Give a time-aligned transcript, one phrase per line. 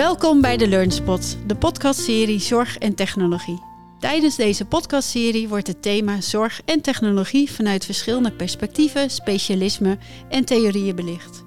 [0.00, 3.62] Welkom bij de LearnSpot, de podcastserie Zorg en Technologie.
[3.98, 10.96] Tijdens deze podcastserie wordt het thema zorg en technologie vanuit verschillende perspectieven, specialismen en theorieën
[10.96, 11.42] belicht.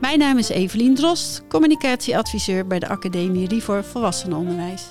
[0.00, 4.82] Mijn naam is Evelien Drost, communicatieadviseur bij de Academie Rivor Volwassenenonderwijs.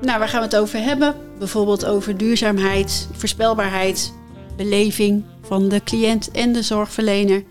[0.00, 1.16] Nou, waar gaan we het over hebben?
[1.38, 4.14] Bijvoorbeeld over duurzaamheid, voorspelbaarheid,
[4.56, 7.44] beleving van de cliënt en de zorgverlener,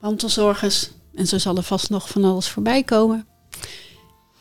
[0.00, 0.90] mantelzorgers.
[1.14, 3.26] En zo zal er vast nog van alles voorbij komen.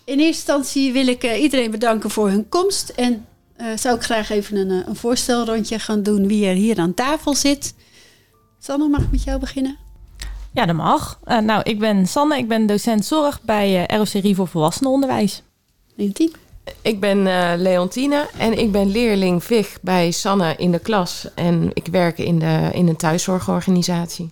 [0.10, 2.90] In eerste instantie wil ik uh, iedereen bedanken voor hun komst.
[2.90, 3.26] En
[3.58, 6.94] uh, zou ik graag even een, uh, een, voorstelrondje gaan doen wie er hier aan
[6.94, 7.74] tafel zit.
[8.60, 9.78] Sanne, mag ik met jou beginnen?
[10.52, 11.20] Ja, dat mag.
[11.24, 15.44] nou, ik ben Sanne, ik ben docent zorg bij ROC Rivo Volwassenenonderwijs.
[15.96, 16.34] Leontien?
[16.82, 17.24] Ik ben
[17.62, 21.28] Leontine en ik ben leerling VIG bij Sanne in de klas.
[21.36, 24.32] En ik werk in, de, in een thuiszorgorganisatie.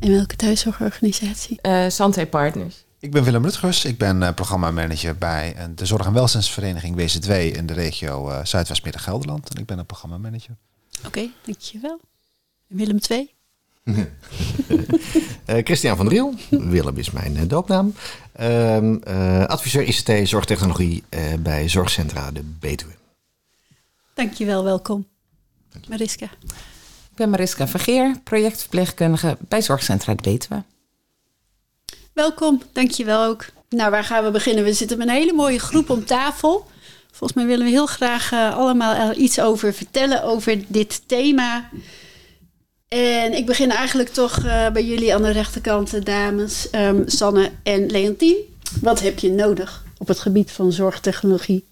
[0.00, 1.58] In welke thuiszorgorganisatie?
[1.62, 2.84] Uh, Santé Partners.
[2.98, 3.84] Ik ben Willem Rutgers.
[3.84, 8.44] Ik ben uh, programmamanager bij uh, de Zorg- en Welzijnsvereniging WZ2 in de regio uh,
[8.44, 9.54] Zuidwest-Midden-Gelderland.
[9.54, 10.56] En ik ben een programmamanager.
[10.98, 12.00] Oké, okay, dankjewel.
[12.66, 13.34] Willem 2?
[15.64, 16.34] Christian van Driel.
[16.50, 17.94] Willem is mijn doopnaam.
[18.32, 18.96] Ehm,
[19.46, 21.04] adviseur ICT Zorgtechnologie
[21.38, 22.92] bij Zorgcentra de Betuwe.
[24.14, 25.06] Dankjewel, welkom.
[25.72, 26.28] Dank Mariska.
[27.18, 30.62] Ik ben Mariska Vergeer, projectverpleegkundige bij Zorgcentra de Betuwe.
[32.12, 33.44] Welkom, dankjewel ook.
[33.68, 34.64] Nou, waar gaan we beginnen?
[34.64, 36.66] We zitten met een hele mooie groep om tafel.
[37.10, 41.70] Volgens mij willen we heel graag uh, allemaal iets over vertellen, over dit thema.
[42.88, 47.90] En ik begin eigenlijk toch uh, bij jullie aan de rechterkant, dames, um, Sanne en
[47.90, 48.36] Leontien.
[48.80, 51.66] Wat heb je nodig op het gebied van zorgtechnologie?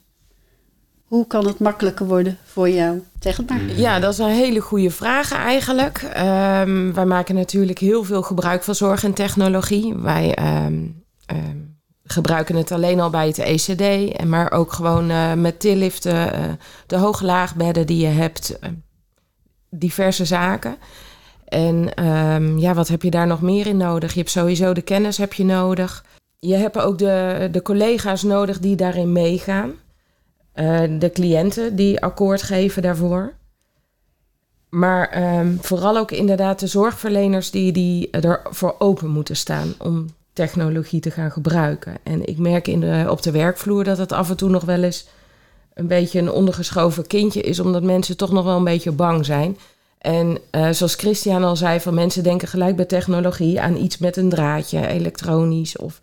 [1.07, 3.03] Hoe kan het makkelijker worden voor jou?
[3.21, 3.61] Zeg het maar.
[3.77, 6.03] Ja, dat is een hele goede vraag eigenlijk.
[6.03, 9.95] Um, wij maken natuurlijk heel veel gebruik van zorg en technologie.
[9.95, 15.61] Wij um, um, gebruiken het alleen al bij het ECD, maar ook gewoon uh, met
[15.61, 16.41] tilliften, uh,
[16.87, 18.71] de hoog-laagbedden die je hebt, uh,
[19.71, 20.77] diverse zaken.
[21.45, 21.91] En
[22.59, 24.13] ja, wat heb je daar nog meer in nodig?
[24.13, 26.05] Je hebt sowieso de kennis heb je nodig.
[26.39, 29.73] Je hebt ook de, de collega's nodig die daarin meegaan.
[30.57, 33.33] Uh, de cliënten die akkoord geven daarvoor.
[34.69, 41.01] Maar um, vooral ook inderdaad de zorgverleners die, die ervoor open moeten staan om technologie
[41.01, 41.97] te gaan gebruiken.
[42.03, 44.83] En ik merk in de, op de werkvloer dat het af en toe nog wel
[44.83, 45.09] eens
[45.75, 49.59] een beetje een ondergeschoven kindje is, omdat mensen toch nog wel een beetje bang zijn.
[49.99, 54.17] En uh, zoals Christian al zei, van mensen denken gelijk bij technologie aan iets met
[54.17, 56.01] een draadje, elektronisch of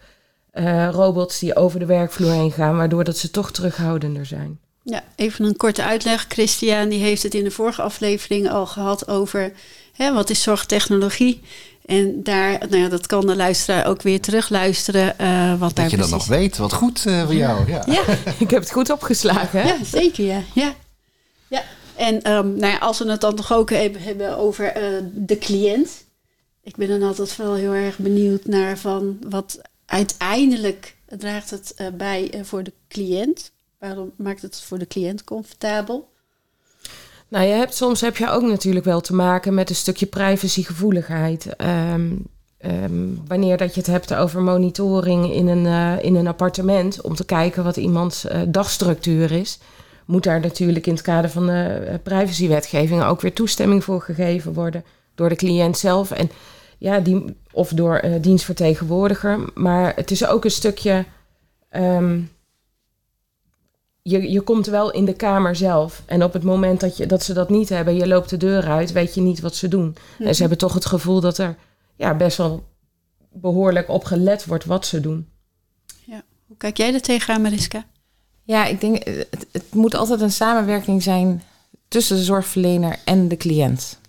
[0.53, 4.59] uh, robots die over de werkvloer heen gaan, waardoor dat ze toch terughoudender zijn.
[4.83, 6.25] Ja, even een korte uitleg.
[6.27, 9.51] Christian die heeft het in de vorige aflevering al gehad over
[9.93, 11.41] hè, wat is zorgtechnologie.
[11.85, 15.15] En daar, nou ja, dat kan de luisteraar ook weer terugluisteren.
[15.21, 17.71] Uh, wat dat daar je dat nog weet, wat goed uh, voor jou.
[17.71, 17.83] Ja.
[17.85, 18.03] ja.
[18.39, 19.61] ik heb het goed opgeslagen.
[19.61, 19.67] Hè?
[19.67, 20.41] Ja, zeker ja.
[20.53, 20.73] ja.
[21.47, 21.63] ja.
[21.95, 25.37] En um, nou ja, als we het dan toch ook hebben, hebben over uh, de
[25.37, 25.89] cliënt.
[26.63, 29.59] Ik ben dan altijd wel heel erg benieuwd naar van wat
[29.93, 33.51] uiteindelijk draagt het uh, bij uh, voor de cliënt.
[33.79, 36.09] Waarom maakt het voor de cliënt comfortabel?
[37.27, 41.47] Nou, je hebt, soms heb je ook natuurlijk wel te maken met een stukje privacygevoeligheid.
[41.61, 42.25] Um,
[42.65, 47.15] um, wanneer dat je het hebt over monitoring in een, uh, in een appartement, om
[47.15, 49.59] te kijken wat iemands dagstructuur is,
[50.05, 54.83] moet daar natuurlijk in het kader van de privacywetgeving ook weer toestemming voor gegeven worden
[55.15, 56.11] door de cliënt zelf.
[56.11, 56.29] En
[56.83, 59.39] ja, die, of door uh, dienstvertegenwoordiger.
[59.53, 61.05] Maar het is ook een stukje.
[61.71, 62.31] Um,
[64.01, 66.03] je, je komt wel in de kamer zelf.
[66.05, 68.63] En op het moment dat, je, dat ze dat niet hebben, je loopt de deur
[68.67, 69.85] uit, weet je niet wat ze doen.
[69.85, 70.27] Mm-hmm.
[70.27, 71.55] En ze hebben toch het gevoel dat er
[71.95, 72.63] ja, best wel
[73.31, 75.27] behoorlijk op gelet wordt wat ze doen.
[76.05, 76.23] Ja.
[76.47, 77.85] Hoe kijk jij er tegenaan, Mariska?
[78.43, 81.43] Ja, ik denk, het, het moet altijd een samenwerking zijn
[81.87, 84.01] tussen de zorgverlener en de cliënt.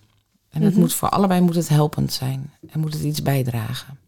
[0.55, 0.81] En het mm-hmm.
[0.81, 3.99] moet voor allebei moet het helpend zijn en moet het iets bijdragen.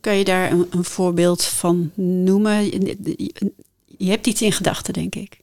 [0.00, 2.64] Kan je daar een, een voorbeeld van noemen?
[3.86, 5.40] Je hebt iets in gedachten, denk ik.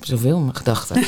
[0.00, 1.00] Zoveel in mijn gedachten.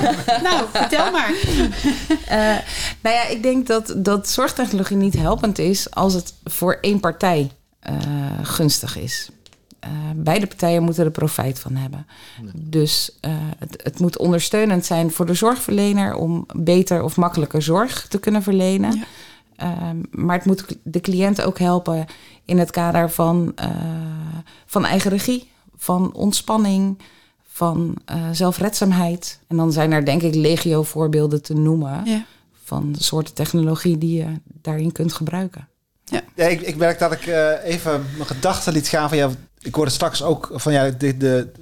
[0.46, 1.30] nou, vertel maar.
[1.30, 2.58] uh,
[3.02, 7.50] nou ja, ik denk dat, dat zorgtechnologie niet helpend is als het voor één partij
[7.90, 7.96] uh,
[8.42, 9.28] gunstig is.
[9.86, 12.06] Uh, beide partijen moeten er profijt van hebben.
[12.42, 12.52] Nee.
[12.54, 18.08] Dus uh, het, het, moet ondersteunend zijn voor de zorgverlener om beter of makkelijker zorg
[18.08, 18.92] te kunnen verlenen.
[18.92, 19.04] Ja.
[19.62, 22.06] Uh, maar het moet de cliënt ook helpen
[22.44, 23.70] in het kader van, uh,
[24.66, 26.98] van eigen regie, van ontspanning,
[27.48, 27.96] van
[28.32, 29.40] zelfredzaamheid.
[29.46, 32.24] En dan zijn er denk ik legio voorbeelden te noemen ja.
[32.64, 34.26] van soorten technologie die je
[34.62, 35.68] daarin kunt gebruiken.
[36.34, 39.30] Ja, ik, ik merk dat ik eh, even mijn gedachten liet gaan van ja,
[39.66, 41.52] ik hoorde straks ook van ja, de, de,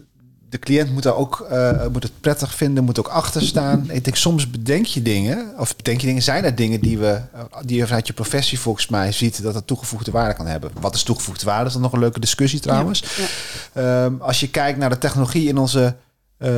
[0.49, 3.91] de cliënt moet daar ook eh, moet het prettig vinden, moet ook achter staan.
[3.91, 7.21] Ik denk soms bedenk je dingen, of bedenk je dingen, zijn er dingen die we
[7.33, 10.71] eh, die je vanuit je professie volgens mij ziet dat het toegevoegde waarde kan hebben.
[10.81, 11.63] Wat is toegevoegde waarde?
[11.63, 13.05] Dat is dan nog een leuke discussie trouwens.
[13.73, 15.97] Ehm, als je kijkt naar de technologie in onze
[16.39, 16.51] eh,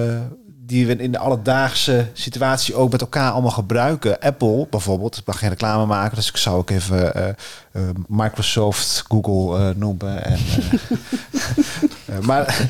[0.67, 4.21] die we in de alledaagse situatie ook met elkaar allemaal gebruiken.
[4.21, 9.05] Apple bijvoorbeeld, ik mag geen reclame maken, dus ik zou ook even eh, eh, Microsoft,
[9.09, 10.25] Google eh, noemen.
[10.25, 10.39] En,
[12.29, 12.45] maar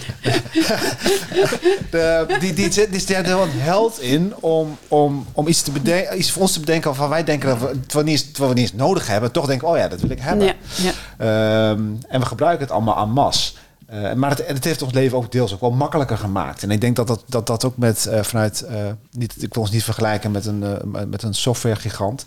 [1.91, 6.19] de, die, die, die, die er een held in om, om, om iets, te bedenken,
[6.19, 8.61] iets voor ons te bedenken waarvan wij denken dat we het wel niet, terwijl we
[8.61, 10.47] niet eens nodig hebben, toch denken, oh ja, dat wil ik hebben.
[10.47, 10.93] Ja, ja.
[11.19, 13.53] Ehm, en we gebruiken het allemaal en masse.
[13.87, 16.62] Eh, maar het, het heeft ons leven ook deels ook wel makkelijker gemaakt.
[16.62, 18.62] En ik denk dat dat, dat, dat ook met eh, vanuit.
[18.62, 20.65] eh, niet, ik wil ons niet vergelijken met een,
[21.09, 22.25] met een softwaregigant.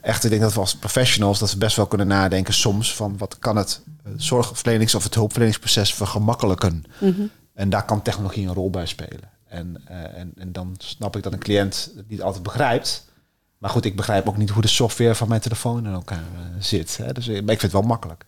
[0.00, 3.18] Echt, ik denk dat we als professionals dat we best wel kunnen nadenken soms van
[3.18, 3.80] wat kan het
[4.16, 6.84] zorgverlenings- of het hulpverleningsproces vergemakkelijken.
[7.54, 9.30] En daar kan technologie een rol bij spelen.
[9.48, 13.04] En, en, en dan snap ik dat een cliënt het niet altijd begrijpt.
[13.58, 16.24] Maar goed, ik begrijp ook niet hoe de software van mijn telefoon in elkaar
[16.58, 16.96] zit.
[16.96, 17.12] Hè?
[17.12, 18.24] Dus, maar ik vind het wel makkelijk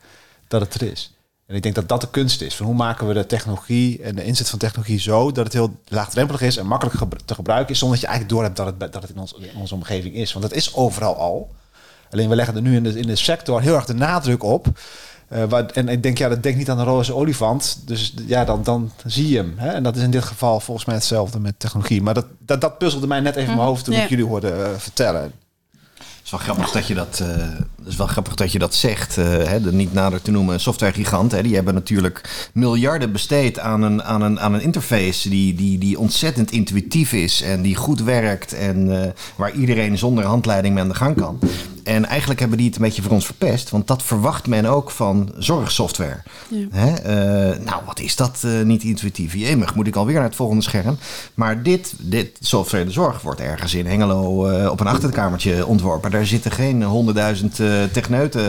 [0.48, 1.17] dat het er is.
[1.48, 2.54] En ik denk dat dat de kunst is.
[2.54, 5.76] Van hoe maken we de technologie en de inzet van technologie zo dat het heel
[5.86, 8.92] laagdrempelig is en makkelijk te gebruiken is, zonder dat je eigenlijk door hebt dat het,
[8.92, 10.32] dat het in, ons, in onze omgeving is.
[10.32, 11.50] Want het is overal al.
[12.10, 14.66] Alleen we leggen er nu in de, in de sector heel erg de nadruk op.
[15.28, 17.78] Eh, waar, en ik denk, ja, dat denk niet aan de roze olifant.
[17.84, 19.54] Dus ja, dan, dan zie je hem.
[19.56, 19.68] Hè?
[19.68, 22.02] En dat is in dit geval volgens mij hetzelfde met technologie.
[22.02, 24.02] Maar dat, dat, dat puzzelde mij net even in mijn hoofd toen Ja.
[24.02, 25.32] ik jullie hoorde eh, vertellen.
[26.28, 29.18] Is wel grappig dat je dat, eh, is wel grappig dat, je dat zegt.
[29.18, 31.32] eh, hè, de niet nader te noemen softwaregigant.
[31.32, 35.78] Hè, die hebben natuurlijk miljarden besteed aan een, aan een, aan een interface die, die,
[35.78, 40.82] die ontzettend intuïtief is en die goed werkt en eh, waar iedereen zonder handleiding mee
[40.82, 41.38] aan de gang kan.
[41.88, 44.90] En eigenlijk hebben die het een beetje voor ons verpest, want dat verwacht men ook
[44.90, 46.22] van zorgsoftware.
[46.70, 46.94] Hè?
[46.94, 49.34] eh, nou, wat is dat eh, niet intuïtief?
[49.34, 50.98] Jemig, moet ik alweer naar het volgende scherm.
[51.34, 56.10] Maar dit, dit software de zorg wordt ergens in Hengelo eh, op een achterkamertje ontworpen.
[56.10, 57.54] Daar zitten geen honderdduizend
[57.92, 58.42] techneuten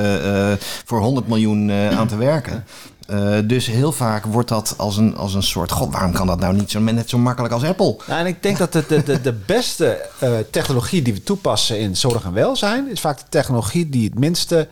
[0.85, 2.65] voor 100 miljoen aan te werken.
[3.09, 5.71] Eh, dus heel vaak wordt dat als een, als een soort...
[5.71, 7.97] God, waarom kan dat nou niet zo, net zo makkelijk als Apple?
[8.07, 11.97] Nou, en ik denk dat de, de, de, beste eh, technologie die we toepassen in
[11.97, 12.91] zorg en welzijn...
[12.91, 14.67] is vaak de technologie die het minste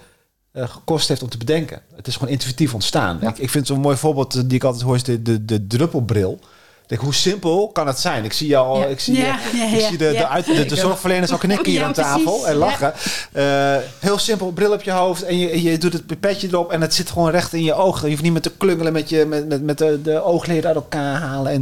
[0.52, 1.82] eh, gekost heeft om te bedenken.
[1.96, 3.22] Het is gewoon intuïtief ontstaan.
[3.22, 6.40] Ik, ik vind zo'n mooi voorbeeld die ik altijd hoor is de, de, de druppelbril.
[6.88, 8.24] Ik Denk, hoe simpel kan het zijn?
[8.24, 8.86] Ik zie jou al, Ja.
[8.86, 11.72] ik zie, Ja, eh, ja, ik zie de, de, uit, de, de zorgverleners al knikken
[11.72, 12.94] hier aan tafel en lachen.
[13.32, 16.82] Eh, heel simpel, bril op je hoofd en je, je doet het pipetje erop en
[16.82, 18.02] het zit gewoon recht in je oog.
[18.02, 20.76] Je hoeft niet meer te klungelen met, je, met, met, met de, de oogleden uit
[20.76, 21.52] elkaar halen.
[21.52, 21.62] En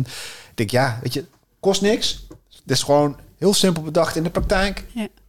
[0.50, 1.26] ik denk, ja, weet je,
[1.60, 2.28] kost niks.
[2.50, 4.84] Het is gewoon heel simpel bedacht in de praktijk.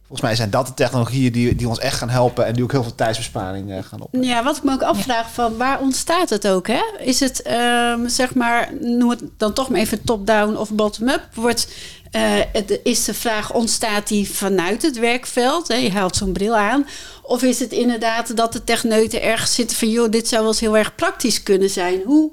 [0.07, 2.71] Volgens mij zijn dat de technologieën die, die ons echt gaan helpen en die ook
[2.71, 4.09] heel veel tijdsbesparing eh, gaan op.
[4.11, 6.67] Ja, wat ik me ook afvraag van waar ontstaat het ook?
[6.67, 6.81] Hè?
[6.99, 11.27] Is het ehm, zeg maar, noem het dan toch maar even top-down of bottom-up?
[11.33, 11.67] Wordt
[12.11, 12.21] eh,
[12.51, 15.67] het, is de vraag ontstaat die vanuit het werkveld?
[15.67, 15.75] Hè?
[15.75, 16.87] Je haalt zo'n bril aan.
[17.21, 20.59] Of is het inderdaad dat de techneuten ergens zitten van joh, dit zou wel eens
[20.59, 22.01] heel erg praktisch kunnen zijn?
[22.05, 22.31] Hoe,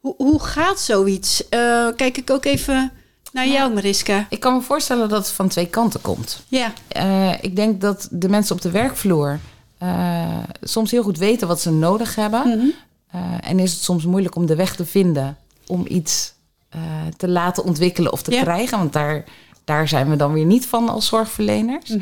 [0.00, 1.48] hoe, hoe gaat zoiets?
[1.48, 2.92] Eh, kijk ik ook even
[3.34, 4.26] naar jou, Mariska.
[4.30, 6.44] Ik kan me voorstellen dat het van twee kanten komt.
[6.48, 9.38] Ja, Eh, ik denk dat de mensen op de werkvloer
[9.78, 12.74] eh, soms heel goed weten wat ze nodig hebben.
[13.10, 15.36] Eh, en is het soms moeilijk om de weg te vinden
[15.66, 16.32] om iets
[17.16, 18.42] te laten ontwikkelen of te Ja.
[18.42, 18.78] krijgen.
[18.78, 19.24] Want daar,
[19.64, 21.96] daar zijn we dan weer niet van als zorgverleners.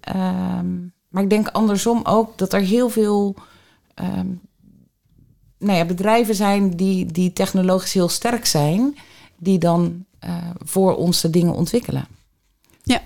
[0.00, 0.74] Ehm,
[1.08, 3.34] maar ik denk andersom ook dat er heel veel
[3.94, 4.26] ehm,
[5.58, 8.96] nou ja, bedrijven zijn die, die technologisch heel sterk zijn,
[9.38, 10.04] die dan
[10.64, 12.06] voor ons de dingen ontwikkelen.
[12.82, 13.02] ja.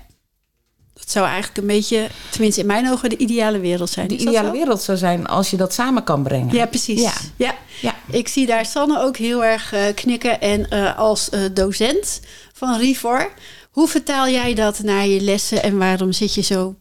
[0.93, 4.07] Dat zou eigenlijk een beetje, tenminste in mijn ogen, de ideale wereld zijn.
[4.07, 4.51] De ideale zo?
[4.51, 6.55] wereld zou zijn als je dat samen kan brengen.
[6.55, 7.01] Ja, precies.
[7.01, 7.13] Ja.
[7.35, 7.55] Ja.
[7.81, 7.95] Ja.
[8.07, 10.41] Ik zie daar Sanne ook heel erg eh, knikken.
[10.41, 12.21] En eh, als eh, docent
[12.53, 13.31] van Rivor,
[13.71, 16.75] hoe vertaal jij dat naar je lessen en waarom zit je zo?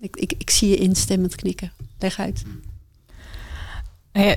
[0.00, 1.72] Ik, ik, ik zie je instemmend knikken.
[1.98, 2.42] Leg uit.
[4.12, 4.36] Nou ja,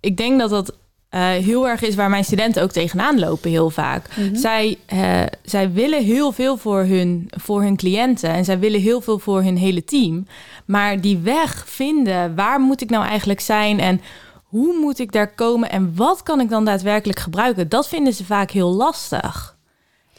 [0.00, 3.70] ik denk dat dat eh, heel erg is waar mijn studenten ook tegenaan lopen heel
[3.70, 4.06] vaak.
[4.32, 9.00] zij, eh, zij willen heel veel voor hun, voor hun cliënten en zij willen heel
[9.00, 10.26] veel voor hun hele team.
[10.64, 14.00] Maar die weg vinden, waar moet ik nou eigenlijk zijn en
[14.42, 18.24] hoe moet ik daar komen en wat kan ik dan daadwerkelijk gebruiken, dat vinden ze
[18.24, 19.56] vaak heel lastig.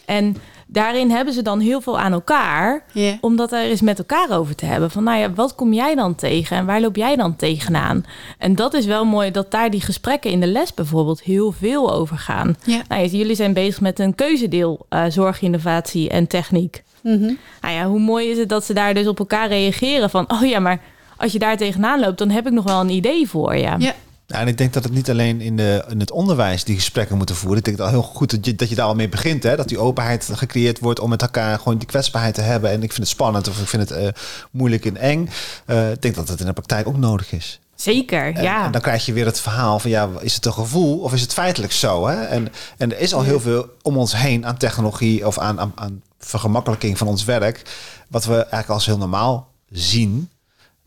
[0.05, 0.35] En
[0.71, 3.17] daarin hebben ze dan heel veel aan elkaar Ja.
[3.21, 4.91] om dat er eens met elkaar over te hebben.
[4.91, 8.03] Van nou ja, wat kom jij dan tegen en waar loop jij dan tegenaan?
[8.37, 11.93] En dat is wel mooi dat daar die gesprekken in de les bijvoorbeeld heel veel
[11.93, 12.55] over gaan.
[12.65, 16.83] Nou, ja, jullie zijn bezig met een keuzedeel eh zorginnovatie en techniek.
[17.03, 17.33] Mhm.
[17.61, 20.25] Nou ja, hoe mooi is het dat ze daar dus op elkaar reageren van...
[20.31, 20.81] oh ja, maar
[21.17, 23.75] als je daar tegenaan loopt, dan heb ik nog wel een idee voor je.
[23.77, 23.93] Ja.
[24.29, 27.17] Ja, en ik denk dat het niet alleen in, de, in het onderwijs die gesprekken
[27.17, 27.57] moeten voeren.
[27.57, 29.43] Ik denk dat heel goed dat je, dat je daar al mee begint.
[29.43, 29.55] Hè?
[29.55, 32.69] Dat die openheid gecreëerd wordt om met elkaar gewoon die kwetsbaarheid te hebben.
[32.69, 34.07] En ik vind het spannend of ik vind het eh,
[34.51, 35.29] moeilijk en eng.
[35.65, 37.59] Eh, ik denk dat het in de praktijk ook nodig is.
[37.75, 38.65] Zeker, En, ja.
[38.65, 41.21] en dan krijg je weer het verhaal van ja, is het een gevoel of is
[41.21, 42.07] het feitelijk zo?
[42.07, 42.23] Hè?
[42.23, 45.71] En, en er is al heel veel om ons heen aan technologie of aan, aan,
[45.75, 47.61] aan vergemakkelijking van ons werk.
[48.07, 50.29] Wat we eigenlijk als heel normaal zien.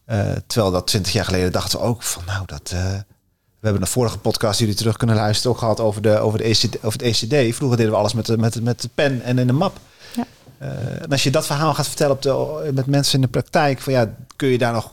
[0.04, 2.74] Eh, terwijl dat twintig jaar geleden dachten we ook van nou dat...
[3.62, 6.38] we hebben een vorige podcast die jullie terug kunnen luisteren ook gehad over, de, over,
[6.38, 7.54] de ECD, over het ECD.
[7.54, 9.76] Vroeger deden we alles met de, met, de- met de pen en in een map.
[10.16, 10.24] Ja.
[10.58, 13.80] Eh, en als je dat verhaal gaat vertellen op de, met mensen in de praktijk,
[13.80, 14.92] van ja, kun je daar nog,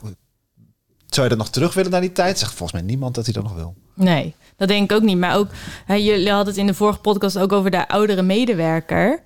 [1.08, 2.40] zou je dat nog terug willen naar die tijd?
[2.40, 3.76] Zegt volgens mij niemand dat hij dat nog wil.
[3.94, 5.18] Nee, dat denk ik ook niet.
[5.18, 5.48] Maar ook,
[5.86, 9.22] hè, jullie hadden het in de vorige podcast ook over de oudere medewerker.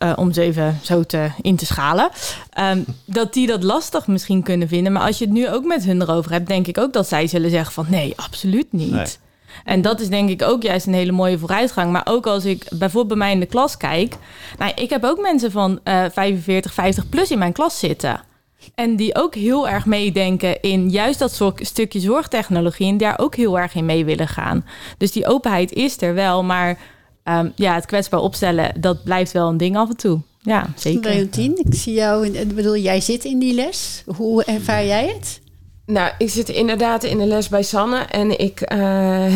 [0.00, 2.10] Eh, om ze even zo te, in te schalen.
[2.50, 4.92] ehm, dat die dat lastig misschien kunnen vinden.
[4.92, 7.26] Maar als je het nu ook met hun erover hebt, denk ik ook dat zij
[7.26, 8.90] zullen zeggen van nee, absoluut niet.
[8.90, 9.06] Nee.
[9.64, 11.92] En dat is denk ik ook juist een hele mooie vooruitgang.
[11.92, 14.14] Maar ook als ik bijvoorbeeld bij mij in de klas kijk.
[14.58, 18.20] Nou, ik heb ook mensen van eh 45, 50 plus in mijn klas zitten.
[18.74, 22.88] En die ook heel erg meedenken in juist dat soort stukje zorgtechnologie.
[22.88, 24.66] En daar ook heel erg in mee willen gaan.
[24.98, 26.42] Dus die openheid is er wel.
[26.44, 26.78] Maar
[27.38, 30.20] ehm, ja, het kwetsbaar opstellen, dat blijft wel een ding af en toe.
[30.42, 31.10] Ja, zeker.
[31.14, 34.02] Leontien, ik zie jou, in- ik bedoel, jij zit in die les.
[34.16, 35.40] Hoe ervaar jij het?
[35.86, 38.78] Nou, ik zit inderdaad in de les bij Sanne en ik eh,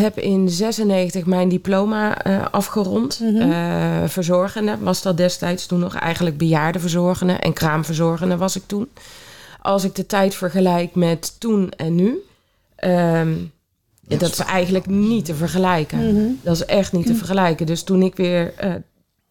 [0.01, 3.21] heb in 96 mijn diploma eh, afgerond.
[3.39, 8.89] Eh, verzorgende was dat destijds toen nog eigenlijk bejaardenverzorgende en kraamverzorgende was ik toen.
[9.61, 12.17] Als ik de tijd vergelijk met toen en nu,
[12.75, 13.33] ehm,
[14.07, 16.39] ja, dat is eigenlijk niet te vergelijken.
[16.43, 17.65] Dat is echt niet te vergelijken.
[17.65, 18.83] Dus toen ik weer eh, in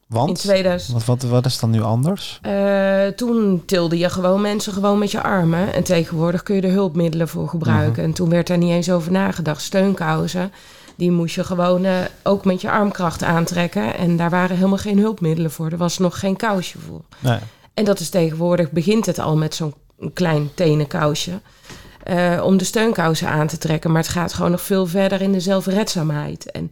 [0.09, 0.93] Want, 2000...
[0.93, 2.39] wat, wat, wat is dan nu anders?
[2.43, 5.73] Eh, toen tilde je gewoon mensen gewoon met je armen.
[5.73, 8.03] En tegenwoordig kun je er hulpmiddelen voor gebruiken.
[8.03, 9.63] En toen werd daar niet eens over nagedacht.
[9.63, 10.53] Steunkousen,
[10.97, 13.97] die moest je gewoon eh, ook met je armkracht aantrekken.
[13.97, 15.71] En daar waren helemaal geen hulpmiddelen voor.
[15.71, 17.03] Er was nog geen kousje voor.
[17.19, 17.39] Nee.
[17.75, 19.75] En dat is tegenwoordig, begint het al met zo'n
[20.13, 21.41] klein tenenkousje.
[22.05, 23.93] Eh, om de steunkousen aan te trekken.
[23.93, 26.51] Maar het gaat gewoon nog veel verder in de zelfredzaamheid.
[26.51, 26.71] En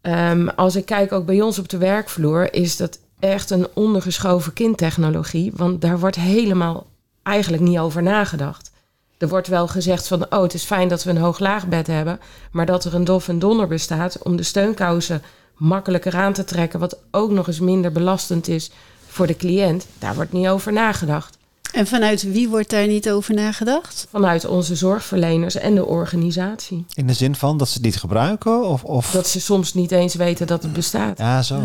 [0.00, 4.52] ehm, als ik kijk ook bij ons op de werkvloer, is dat echt een ondergeschoven
[4.52, 5.52] kindtechnologie.
[5.54, 6.86] Want daar wordt helemaal
[7.22, 8.70] eigenlijk niet over nagedacht.
[9.18, 12.20] Er wordt wel gezegd van, oh, het is fijn dat we een hoog-laagbed hebben.
[12.50, 15.22] Maar dat er een dof en donder bestaat om de steunkousen
[15.56, 16.80] makkelijker aan te trekken.
[16.80, 18.70] Wat ook nog eens minder belastend is
[19.06, 19.86] voor de cliënt.
[19.98, 21.40] Daar wordt niet over nagedacht.
[21.72, 24.06] En vanuit wie wordt daar niet over nagedacht?
[24.10, 26.86] Vanuit onze zorgverleners en de organisatie.
[26.94, 28.64] In de zin van dat ze het niet gebruiken?
[28.64, 29.10] Of, of...
[29.10, 31.18] Dat ze soms niet eens weten dat het bestaat.
[31.18, 31.60] Ja, zo.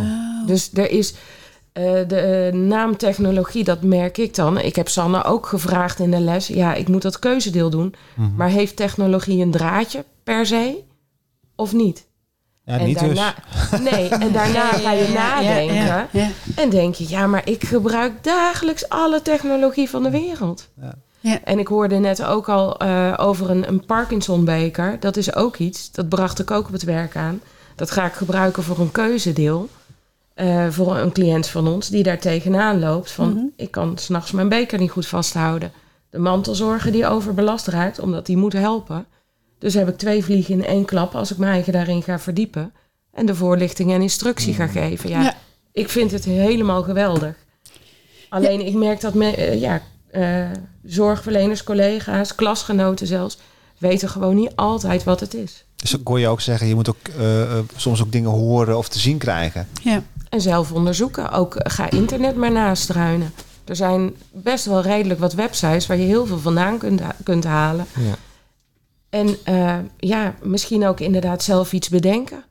[0.46, 1.14] Dus er is
[1.78, 4.60] eh, de eh, naam technologie, dat merk ik dan.
[4.60, 6.48] Ik heb Sanne ook gevraagd in de les.
[6.48, 7.94] Ja, ik moet dat keuzedeel doen.
[8.14, 8.36] Mhm.
[8.36, 10.84] Maar heeft technologie een draadje per se?
[11.56, 12.07] Of niet?
[12.68, 13.20] Ja, niet dus.
[13.92, 15.76] Nee, en daarna ga je nadenken.
[15.76, 16.30] Ja, ja.
[16.56, 20.68] En denk je, ja, maar ik gebruik dagelijks alle technologie van de wereld.
[20.82, 20.94] Ja.
[21.20, 21.40] Ja.
[21.44, 24.98] En ik hoorde net ook al eh, over een, een Parkinson-beker.
[25.00, 27.42] Dat is ook iets, dat bracht ik ook op het werk aan.
[27.76, 29.70] Dat ga ik gebruiken voor een keuzedeel.
[30.34, 33.12] eh, voor een cliënt van ons die daar tegenaan loopt.
[33.12, 33.44] Van, Mhm.
[33.56, 35.72] ik kan s'nachts mijn beker niet goed vasthouden.
[36.10, 39.06] De mantelzorger die overbelast raakt, omdat die moet helpen.
[39.60, 42.74] Dus heb ik twee vliegen in één klap als ik mijn eigen daarin ga verdiepen.
[43.14, 45.10] En de voorlichting en instructie ga geven.
[45.10, 45.36] Ja, Ja.
[45.72, 47.36] ik vind het helemaal geweldig.
[48.30, 50.50] Alleen ik merk dat me, eh, ja, eh,
[50.84, 53.38] zorgverleners, collega's, klasgenoten zelfs...
[53.78, 55.66] weten gewoon niet altijd wat het is.
[55.76, 58.90] Dus ik hoor je ook zeggen, je moet ook eh, soms ook dingen horen of
[58.90, 59.68] te zien krijgen.
[59.84, 60.04] Ja.
[60.30, 61.32] En zelf onderzoeken.
[61.32, 63.34] Ook ga internet maar nastruinen.
[63.66, 67.86] Er zijn best wel redelijk wat websites waar je heel veel vandaan kunt, kunt halen.
[68.00, 68.16] Ja.
[69.10, 72.44] En eh, ja, misschien ook inderdaad zelf iets bedenken.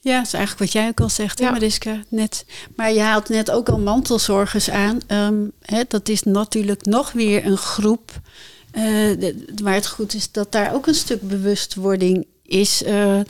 [0.00, 1.50] Ja, dat is eigenlijk wat jij ook al zegt, hè.
[1.50, 2.44] Mariska, net.
[2.76, 5.00] Maar je haalt net ook al mantelzorgers aan.
[5.06, 8.20] Ehm, hè, dat is natuurlijk nog weer een groep
[8.70, 8.82] eh,
[9.18, 12.82] de- waar het goed is dat daar ook een stuk bewustwording is.
[12.82, 13.20] Eh,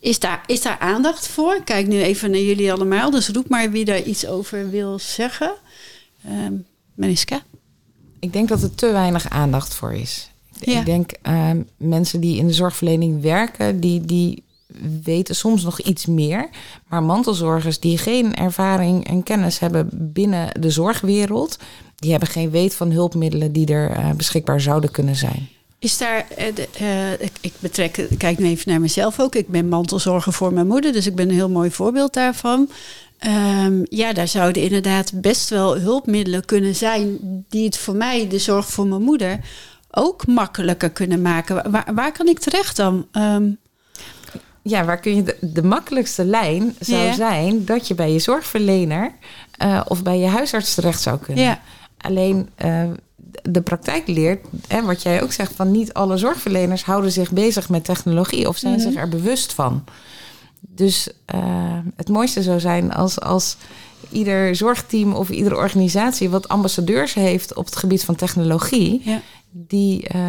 [0.00, 1.54] is, daar, is daar aandacht voor?
[1.54, 4.98] Ik Kijk nu even naar jullie allemaal, dus roep maar wie daar iets over wil
[4.98, 5.54] zeggen.
[6.24, 6.52] Ehm
[6.94, 7.42] Mariska?
[8.20, 10.30] Ik denk dat er te weinig aandacht voor is.
[10.72, 10.78] Ja.
[10.78, 14.42] Ik denk ehm, mensen die in de zorgverlening werken, die, die
[15.02, 16.48] weten soms nog iets meer.
[16.88, 21.58] Maar mantelzorgers die geen ervaring en kennis hebben binnen de zorgwereld,
[21.96, 25.48] die hebben geen weet van hulpmiddelen die er eh, beschikbaar zouden kunnen zijn.
[25.78, 29.34] Is daar, eh, de- eh, ik, ik betrek, kijk nu even naar mezelf ook.
[29.34, 32.68] Ik ben mantelzorger voor mijn moeder, dus ik ben een heel mooi voorbeeld daarvan.
[33.18, 37.18] Ehm, ja, daar zouden inderdaad best wel hulpmiddelen kunnen zijn
[37.48, 39.40] die het voor mij, de zorg voor mijn moeder,
[39.96, 41.70] ook makkelijker kunnen maken.
[41.70, 43.06] Waar, waar kan ik terecht dan?
[43.12, 43.48] Ehm,
[44.62, 49.12] Ja, waar kun je de, de makkelijkste lijn zou zijn dat je bij je zorgverlener
[49.56, 51.44] eh, of bij je huisarts terecht zou kunnen.
[51.44, 51.60] ja,
[51.98, 52.82] Alleen eh,
[53.42, 57.68] de praktijk leert, hè, wat jij ook zegt, van niet alle zorgverleners houden zich bezig
[57.68, 58.82] met technologie of zijn Mhm.
[58.82, 59.84] zich er bewust van.
[60.60, 63.56] Dus eh, het mooiste zou zijn als, als
[64.10, 69.20] ieder zorgteam of iedere organisatie wat ambassadeurs heeft op het gebied van technologie, ja.
[69.56, 70.20] Die eh,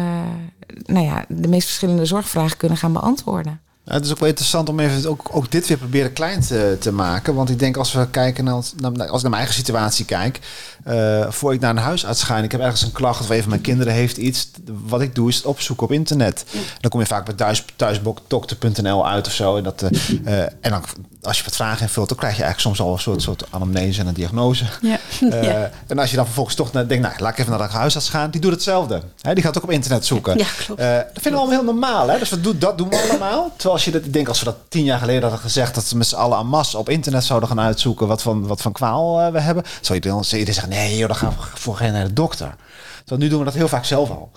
[0.84, 3.60] nou ja, de meest verschillende zorgvragen kunnen gaan beantwoorden.
[3.84, 6.92] Het is ook wel interessant om even ook, ook dit weer proberen klein te, te
[6.92, 7.34] maken.
[7.34, 10.40] Want ik denk als we kijken naar- als ik naar mijn eigen situatie kijk.
[10.86, 13.40] Eh voor ik naar een huisarts ga en ik heb ergens een klacht of een
[13.40, 14.50] van mijn kinderen heeft iets.
[14.86, 16.44] Wat ik doe is het opzoeken op internet.
[16.80, 19.56] Dan kom je vaak bij thuis, thuisdokter.nl uit of zo.
[19.56, 19.90] En, dat, eh,
[20.24, 20.82] eh, en dan,
[21.22, 24.00] als je wat vragen invult, dan krijg je eigenlijk soms al een soort, soort anamnese
[24.00, 24.64] en een diagnose.
[24.82, 24.98] ja.
[25.20, 25.70] Ja.
[25.86, 28.08] En als je dan vervolgens toch naar- denkt, nou, laat ik even naar de huisarts
[28.08, 28.30] gaan.
[28.30, 29.02] Die doet hetzelfde.
[29.20, 30.38] Hè, die gaat ook op internet zoeken.
[30.38, 30.80] Ja, klopt.
[30.80, 32.08] Dat vinden we allemaal heel normaal.
[32.08, 32.18] Hè?
[32.18, 33.50] Dus we doen, dat doen we allemaal.
[33.50, 35.74] Terwijl als je dat, ik denk als we dat tien jaar geleden hadden gezegd...
[35.74, 38.06] dat we met z'n allen aan massa op internet zouden gaan uitzoeken...
[38.06, 39.64] wat van, wat van kwaal we hebben...
[39.80, 42.54] zou je dan zeggen, nee joh, dan gaan we voor geen naar de dokter.
[42.98, 44.30] Terwijl nu doen we dat heel vaak zelf al.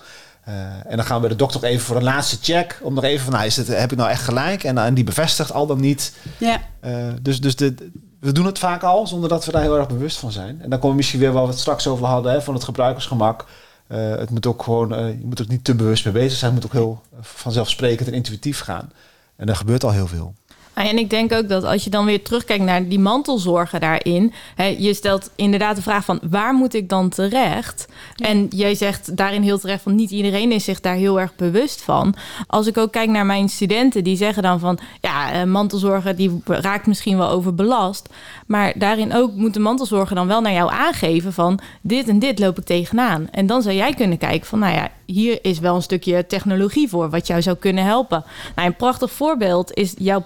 [0.43, 0.53] Eh,
[0.85, 2.79] en dan gaan we bij de dokter even voor een laatste check...
[2.81, 4.63] om nog even van, nou, is het, heb ik nou echt gelijk?
[4.63, 6.13] En, en die bevestigt al dan niet...
[6.37, 6.61] ja.
[6.79, 7.75] Eh, dus dus de,
[8.19, 10.61] we doen het vaak al zonder dat we daar heel erg bewust van zijn.
[10.61, 12.63] En dan komen we misschien weer waar we het straks over hadden, hè, van het
[12.63, 13.45] gebruikersgemak.
[13.87, 16.53] Eh, het moet ook gewoon, je moet er niet te bewust mee bezig zijn.
[16.53, 18.91] Het moet ook heel vanzelfsprekend en intuïtief gaan.
[19.35, 20.33] En er gebeurt al heel veel.
[20.75, 24.33] Nou, En ik denk ook dat als je dan weer terugkijkt naar die mantelzorgen daarin.
[24.55, 27.87] Hè, je stelt inderdaad de vraag van waar moet ik dan terecht?
[28.15, 31.81] En jij zegt daarin heel terecht van niet iedereen is zich daar heel erg bewust
[31.81, 32.15] van.
[32.47, 36.41] Als ik ook kijk naar mijn studenten, die zeggen dan van ja, eh, mantelzorgen die
[36.45, 38.09] raakt misschien wel overbelast.
[38.45, 42.39] Maar daarin ook moet de mantelzorger dan wel naar jou aangeven van dit en dit
[42.39, 43.27] loop ik tegenaan.
[43.31, 46.89] En dan zou jij kunnen kijken van nou ja, hier is wel een stukje technologie
[46.89, 48.23] voor wat jou zou kunnen helpen.
[48.55, 50.19] Nou, een prachtig voorbeeld is jouw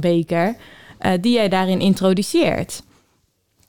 [0.00, 0.56] Parkinson-beker
[0.98, 2.82] eh, die jij daarin introduceert.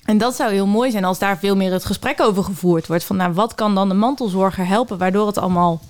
[0.06, 3.04] En dat zou heel mooi zijn als daar veel meer het gesprek over gevoerd wordt.
[3.04, 5.82] Van nou, wat kan dan de mantelzorger helpen waardoor het allemaal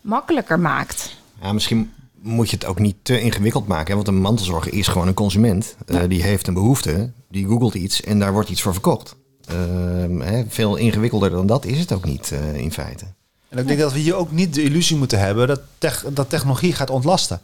[0.00, 1.16] makkelijker maakt?
[1.42, 3.86] Ja, misschien moet je het ook niet te ingewikkeld maken.
[3.88, 3.94] Hè?
[3.94, 5.76] Want een mantelzorger is gewoon een consument.
[5.86, 9.16] Eh, die heeft een behoefte, die googelt iets en daar wordt iets voor verkocht.
[9.44, 13.04] Ehm, hè, veel ingewikkelder dan dat is het ook niet eh, in feite.
[13.48, 16.28] En ik denk dat we hier ook niet de illusie moeten hebben dat, tech- dat
[16.28, 17.40] technologie gaat ontlasten.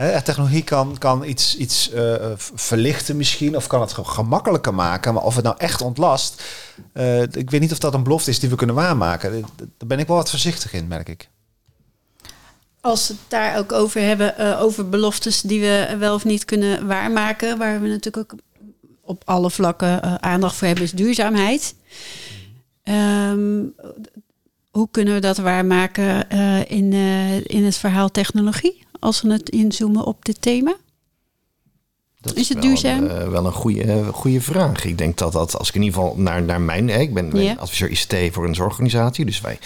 [0.00, 2.14] Hè, technologie kan, kan iets, iets eh,
[2.54, 5.14] verlichten misschien, of kan het ge- gemakkelijker maken.
[5.14, 6.42] Maar of het nou echt ontlast,
[6.92, 9.34] eh, ik weet niet of dat een belofte is die we kunnen waarmaken.
[9.34, 11.28] Eh, Daar ben ik wel wat voorzichtig in, merk ik.
[12.80, 16.86] Als we het daar ook over hebben, over beloftes die we wel of niet kunnen
[16.86, 18.40] waarmaken, waar we natuurlijk ook
[19.00, 21.74] op alle vlakken aandacht voor hebben, is duurzaamheid.
[22.82, 23.62] Ehm,
[24.70, 26.28] hoe kunnen we dat waarmaken
[26.68, 26.92] in,
[27.46, 30.76] in het verhaal technologie, als we het inzoomen op dit thema?
[32.20, 33.04] Dat Is het wel duurzaam?
[33.04, 34.84] Een, eh, wel een goede, goede vraag.
[34.84, 36.88] Ik denk dat dat, als ik in ieder geval naar, naar mijn...
[36.88, 39.24] hè, Ik ben adviseur ICT voor een zorgorganisatie.
[39.24, 39.58] Dus wij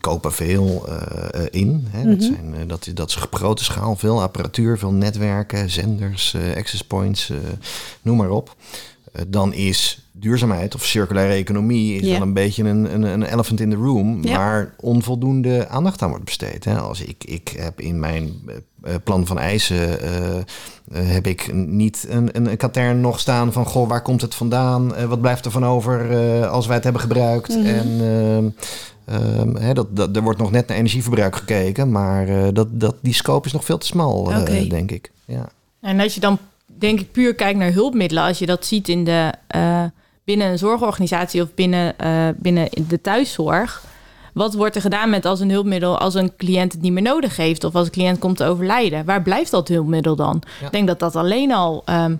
[0.00, 1.86] kopen veel eh, eh, in.
[1.90, 2.04] Hè.
[2.04, 2.20] dat, Mhm.
[2.34, 3.96] zijn, eh, dat, dat is op grote schaal.
[3.96, 7.36] Veel apparatuur, veel netwerken, zenders, eh, access points, eh,
[8.02, 8.56] noem maar op.
[9.12, 12.12] Eh, dan is duurzaamheid of circulaire economie is Ja.
[12.12, 14.36] wel een beetje een, een, een elephant in the room, Ja.
[14.36, 16.64] waar onvoldoende aandacht aan wordt besteed.
[16.64, 16.78] Hè.
[16.78, 18.32] Als ik, ik heb in mijn
[18.82, 20.44] eh, plan van eisen eh, eh,
[20.90, 24.94] heb ik niet een, een, een katern nog staan van goh, waar komt het vandaan?
[24.94, 27.48] Eh, wat blijft er van over eh, als wij het hebben gebruikt?
[27.48, 27.66] Mhm.
[27.66, 28.48] En ehm,
[29.04, 32.94] ehm, hè, dat, dat, er wordt nog net naar energieverbruik gekeken, maar eh, dat, dat,
[33.00, 35.10] die scope is nog veel te smal, eh, denk ik.
[35.24, 35.48] Ja.
[35.80, 36.38] En als je dan,
[36.80, 39.84] denk ik, puur kijkt naar hulpmiddelen, als je dat ziet in de, eh,
[40.24, 43.82] binnen een zorgorganisatie of binnen, eh, binnen de thuiszorg.
[44.34, 47.36] Wat wordt er gedaan met als een hulpmiddel als een cliënt het niet meer nodig
[47.36, 49.04] heeft of als een cliënt komt te overlijden?
[49.04, 50.42] Waar blijft dat hulpmiddel dan?
[50.60, 50.66] Ja.
[50.66, 52.14] Ik denk dat dat alleen al, ehm,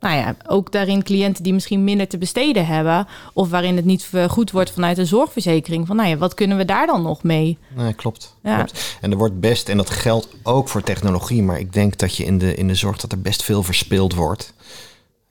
[0.00, 4.10] nou ja, ook daarin cliënten die misschien minder te besteden hebben of waarin het niet
[4.28, 5.86] goed wordt vanuit een zorgverzekering.
[5.86, 7.58] Van nou ja, wat kunnen we daar dan nog mee?
[7.76, 8.36] Nee, klopt.
[8.42, 8.56] Ja.
[8.56, 8.98] klopt.
[9.00, 12.24] En er wordt best, en dat geldt ook voor technologie, maar ik denk dat je
[12.24, 14.52] in de, in de zorg dat er best veel verspild wordt.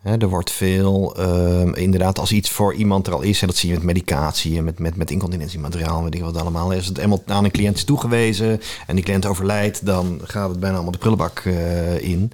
[0.03, 3.69] Er wordt veel, ehm, inderdaad, als iets voor iemand er al is, en dat zie
[3.69, 6.73] je met medicatie en met, met, met incontinentiemateriaal, weet ik wat allemaal.
[6.73, 10.59] Als het eenmaal aan een cliënt is toegewezen en die cliënt overlijdt, dan gaat het
[10.59, 12.31] bijna allemaal de prullenbak eh, in.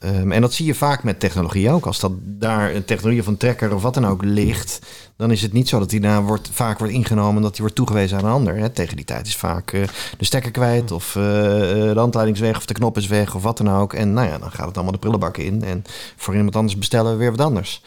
[0.00, 1.86] Ehm, en dat zie je vaak met technologie ook.
[1.86, 4.80] Als dat daar een technologie een trekker of wat dan ook ligt,
[5.22, 7.60] dan is het niet zo dat die daar wordt, vaak wordt ingenomen en dat die
[7.60, 8.56] wordt toegewezen aan een ander.
[8.56, 8.68] Hè.
[8.68, 9.82] Tegen die tijd is vaak eh,
[10.18, 13.42] de stekker kwijt of eh, de handleiding is weg of de knop is weg of
[13.42, 13.92] wat dan ook.
[13.92, 15.64] En nou ja, dan gaat het allemaal de prullenbak in.
[15.64, 15.84] En
[16.16, 17.82] voor iemand anders bestellen we weer wat anders.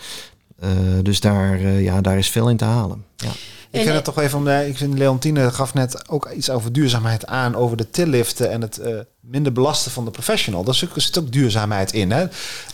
[0.60, 0.69] Eh,
[1.02, 3.06] dus daar, eh, ja, daar is veel in te halen.
[3.15, 3.32] Ja.
[3.75, 4.47] Ik vind het toch even om.
[4.47, 8.79] Ik vind Leontine gaf net ook iets over duurzaamheid aan, over de tilliften en het
[8.79, 10.63] uh, minder belasten van de professional.
[10.63, 12.11] Daar zit ook duurzaamheid in.
[12.11, 12.23] Hè?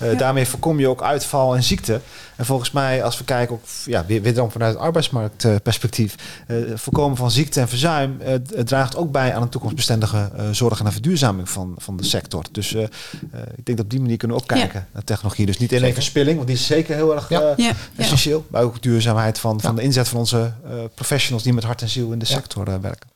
[0.01, 2.01] Uh, Daarmee voorkom je ook uitval en ziekte.
[2.35, 6.15] En volgens mij, als we kijken, ook, ja, weer, weer dan vanuit het arbeidsmarktperspectief,
[6.47, 10.85] uh, voorkomen van ziekte en verzuim, het draagt ook bij aan een toekomstbestendige zorg en
[10.85, 12.45] een verduurzaming van, van de sector.
[12.51, 12.89] Dus ik
[13.63, 14.87] denk dat op die manier kunnen we ook kijken ja.
[14.93, 15.45] naar technologie.
[15.45, 17.55] Dus niet alleen verspilling, want die is zeker heel erg ja.
[17.95, 20.53] essentieel, maar ook duurzaamheid van, van de inzet van onze
[20.95, 23.10] professionals die met hart en ziel in de sector werken.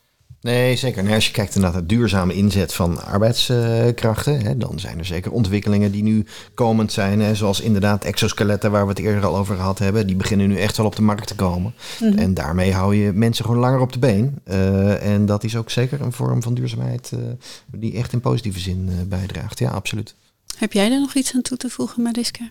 [0.45, 1.03] Nee, zeker.
[1.03, 5.31] Nou, als je kijkt naar de duurzame inzet van arbeidskrachten, hè, dan zijn er zeker
[5.31, 7.21] ontwikkelingen die nu komend zijn.
[7.21, 10.07] Hè, zoals inderdaad exoskeletten, waar we het eerder al over gehad hebben.
[10.07, 11.73] Die beginnen nu echt wel op de markt te komen.
[11.99, 12.17] Mhm.
[12.17, 14.39] En daarmee hou je mensen gewoon langer op de been.
[14.47, 17.19] Uh, en dat is ook zeker een vorm van duurzaamheid uh,
[17.71, 19.59] die echt in positieve zin uh, bijdraagt.
[19.59, 20.15] Ja, absoluut.
[20.57, 22.49] Heb jij er nog iets aan toe te voegen, Mariska?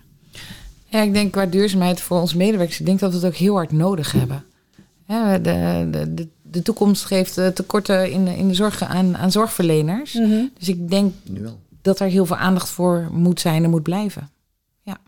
[0.89, 3.55] Ja, ik denk qua duurzaamheid voor ons medewerkers, ik denk dat we het ook heel
[3.55, 4.45] hard nodig hebben.
[5.07, 9.33] Ja, de, de, de de toekomst geeft uh, tekorten in, in de zorg aan, aan
[9.33, 10.13] zorgverleners.
[10.13, 10.45] Mhm.
[10.59, 11.15] Dus ik denk
[11.83, 14.31] dat er heel veel aandacht voor moet zijn en moet blijven.
[14.83, 14.99] Ja.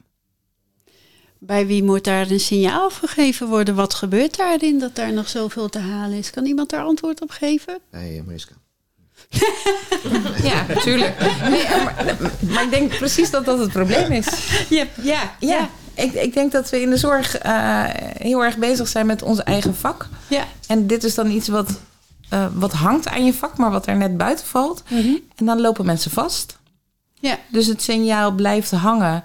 [1.39, 3.75] Bij wie moet daar een signaal gegeven worden?
[3.75, 6.31] Wat gebeurt daarin dat daar nog zoveel te halen is?
[6.31, 7.79] Kan iemand daar antwoord op geven?
[7.91, 8.55] Hey, Mariska.
[10.51, 11.19] ja, natuurlijk.
[11.51, 14.27] Nee, maar, maar, ik denk precies dat dat het probleem is.
[14.69, 15.71] Ja, ja, ja.
[15.97, 17.85] Ik, ik denk dat we in de zorg uh,
[18.19, 20.09] heel erg bezig zijn met ons eigen vak.
[20.29, 20.45] Ja.
[20.67, 21.81] En dit is dan iets wat,
[22.33, 24.83] uh, wat hangt aan je vak, maar wat er net buiten valt.
[24.89, 25.21] Mm -hmm.
[25.37, 26.59] En dan lopen mensen vast.
[27.21, 27.39] Ja.
[27.49, 29.23] Dus het signaal blijft hangen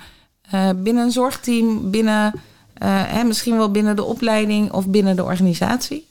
[0.53, 2.41] uh, binnen een zorgteam, binnen,
[2.83, 6.09] hè, misschien wel binnen de opleiding of binnen de organisatie.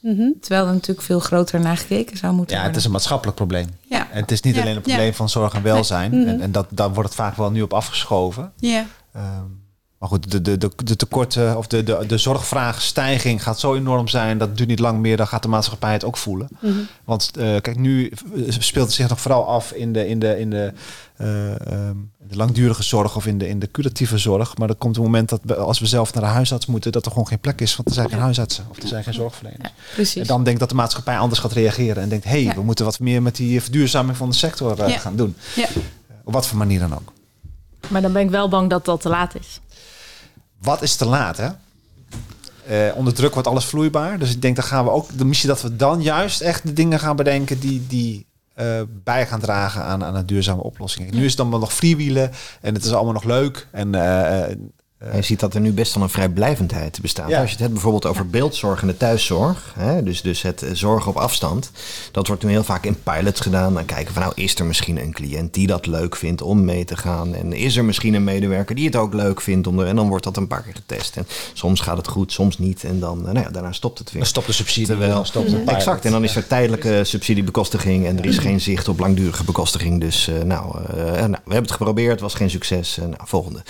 [0.00, 0.34] Mm -hmm.
[0.40, 2.70] Terwijl er natuurlijk veel groter naar gekeken zou moeten ja, worden.
[2.70, 3.66] het is een maatschappelijk probleem.
[3.88, 4.10] Ja.
[4.10, 4.60] En het is niet ja.
[4.60, 5.12] alleen een probleem ja.
[5.12, 6.10] van zorg en welzijn.
[6.10, 6.20] Nee.
[6.20, 6.34] Mm -hmm.
[6.34, 8.52] En, en dat, daar wordt het vaak wel nu op afgeschoven.
[8.56, 8.86] Ja.
[9.16, 9.59] Um,
[10.00, 14.08] maar goed, de, de, de, de tekorten of de, de, de zorgvraagstijging gaat zo enorm
[14.08, 14.38] zijn.
[14.38, 15.16] Dat duurt niet lang meer.
[15.16, 16.48] Dan gaat de maatschappij het ook voelen.
[16.60, 16.86] Mm -hmm.
[17.04, 18.12] Want uh, kijk, nu
[18.48, 20.72] speelt het zich nog vooral af in de, in de, in de,
[21.20, 24.56] uh, um, de langdurige zorg of in de, in de curatieve zorg.
[24.56, 27.04] Maar er komt een moment dat we, als we zelf naar de huisarts moeten, dat
[27.04, 27.76] er gewoon geen plek is.
[27.76, 29.62] Want er zijn geen huisartsen of er zijn geen zorgverleners.
[29.62, 30.20] Ja, precies.
[30.20, 32.02] En dan denk ik dat de maatschappij anders gaat reageren.
[32.02, 32.54] En denkt, hé, hey, ja.
[32.54, 34.98] we moeten wat meer met die verduurzaming van de sector uh, ja.
[34.98, 35.36] gaan doen.
[35.54, 35.66] Ja.
[36.24, 37.12] Op wat voor manier dan ook.
[37.88, 39.60] Maar dan ben ik wel bang dat dat te laat is
[40.62, 41.48] wat is te laat, hè?
[42.70, 44.18] Uh, onder druk wordt alles vloeibaar.
[44.18, 46.72] Dus ik denk, dat gaan we ook de missie dat we dan juist echt de
[46.72, 51.10] dingen gaan bedenken die, die uh, bij gaan dragen aan, aan een duurzame oplossing.
[51.10, 53.68] Nu is het dan nog freewielen en het is allemaal nog leuk.
[53.72, 54.42] En Uh,
[55.14, 57.28] je ziet dat er nu best wel een vrijblijvendheid bestaat.
[57.28, 57.40] Ja.
[57.40, 61.10] Als je het hebt bijvoorbeeld over beeldzorg en de thuiszorg, hè, dus, dus het zorgen
[61.10, 61.70] op afstand,
[62.12, 63.74] dat wordt nu heel vaak in pilots gedaan.
[63.74, 66.84] Dan kijken van nou, is er misschien een cliënt die dat leuk vindt om mee
[66.84, 67.34] te gaan?
[67.34, 69.66] En is er misschien een medewerker die het ook leuk vindt?
[69.66, 71.16] Om er, en dan wordt dat een paar keer getest.
[71.16, 72.84] En soms gaat het goed, soms niet.
[72.84, 74.20] En dan, nou ja, daarna stopt het weer.
[74.20, 74.86] Dan stopt de subsidie.
[74.86, 75.74] Terwijl, stopt de pilot.
[75.74, 80.00] Exact, en dan is er tijdelijke subsidiebekostiging en er is geen zicht op langdurige bekostiging.
[80.00, 82.96] Dus uh, nou, uh, nou, we hebben het geprobeerd, het was geen succes.
[82.96, 83.62] nou, volgende.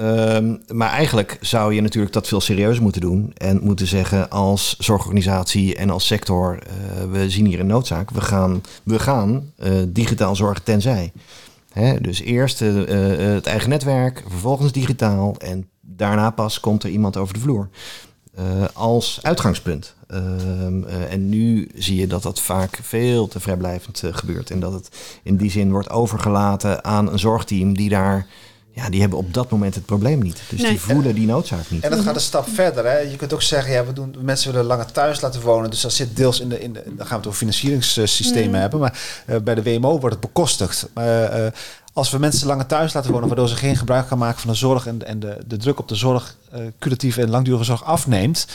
[0.00, 3.32] Um, maar eigenlijk zou je natuurlijk dat veel serieuzer moeten doen.
[3.34, 8.10] En moeten zeggen als zorgorganisatie en als sector, uh, we zien hier een noodzaak.
[8.10, 11.12] We gaan, we gaan uh, digitaal zorgen tenzij.
[11.72, 12.88] Hè, dus eerst uh,
[13.34, 15.34] het eigen netwerk, vervolgens digitaal.
[15.38, 17.68] En daarna pas komt er iemand over de vloer.
[18.72, 19.94] als uitgangspunt.
[20.06, 24.50] Ehm, en nu zie je dat dat vaak veel te vrijblijvend gebeurt.
[24.50, 28.26] En dat het in die zin wordt overgelaten aan een zorgteam die daar
[28.78, 30.40] ja, die hebben op dat moment het probleem niet.
[30.48, 30.70] Dus nee.
[30.70, 31.82] die voelen die noodzaak niet.
[31.82, 32.84] En dat gaat een stap verder.
[32.84, 32.98] Hè.
[32.98, 35.70] Je kunt ook zeggen, ja, we doen mensen willen langer thuis laten wonen.
[35.70, 38.54] Dus dat zit deels in de, in de dan gaan we het over financieringssystemen mm.
[38.54, 38.80] hebben.
[38.80, 40.88] Maar uh, bij de WMO wordt het bekostigd.
[40.94, 41.46] Maar uh,
[41.92, 44.56] als we mensen langer thuis laten wonen, waardoor ze geen gebruik gaan maken van de
[44.56, 48.46] zorg en, en de, de druk op de zorg, uh, curatieve en langdurige zorg afneemt,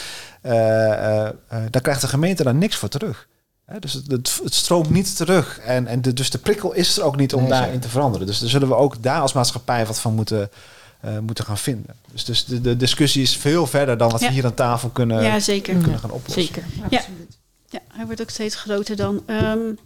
[1.69, 3.27] dan krijgt de gemeente daar niks voor terug.
[3.79, 5.59] Dus het, het, het, stroomt niet terug.
[5.59, 8.27] En, en de, dus de prikkel is er ook niet om nee, daarin te veranderen.
[8.27, 10.49] Dus daar zullen we ook daar als maatschappij wat van moeten,
[11.05, 11.95] uh, moeten gaan vinden.
[12.11, 14.27] Dus, dus de, de, discussie is veel verder dan wat ja.
[14.27, 15.75] we hier aan tafel kunnen, ja, zeker.
[15.75, 16.43] kunnen gaan oplossen.
[16.43, 16.97] Zeker, ja.
[16.97, 17.37] Absoluut.
[17.69, 19.23] Ja, hij wordt ook steeds groter dan.
[19.27, 19.77] Um,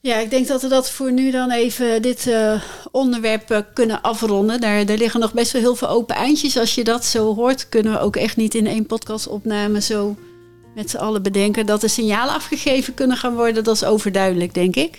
[0.00, 4.02] ja, ik denk dat we dat voor nu dan even dit uh, onderwerp uh, kunnen
[4.02, 4.60] afronden.
[4.60, 6.58] Daar, daar liggen nog best wel heel veel open eindjes.
[6.58, 10.16] Als je dat zo hoort, kunnen we ook echt niet in één podcastopname zo
[10.78, 13.64] met z'n allen bedenken dat er signalen afgegeven kunnen gaan worden.
[13.64, 14.98] Dat is overduidelijk, denk ik.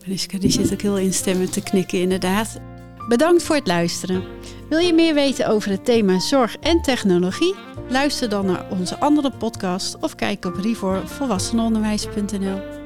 [0.00, 2.60] Mariska die zit ook heel instemmend te knikken, inderdaad.
[3.08, 4.24] Bedankt voor het luisteren.
[4.68, 7.54] Wil je meer weten over het thema zorg en technologie?
[7.88, 12.83] Luister dan naar onze andere podcast of kijk op rivorvolwassenenonderwijs.nl.